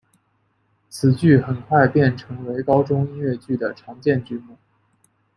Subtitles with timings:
[0.89, 4.55] 此剧很快便成为高中音乐剧的常见剧目。